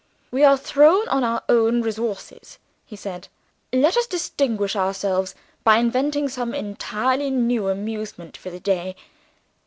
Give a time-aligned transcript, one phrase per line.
[0.31, 2.57] "We are thrown on our own resources,"
[2.87, 3.27] he said.
[3.71, 8.95] "Let us distinguish ourselves by inventing some entirely new amusement for the day.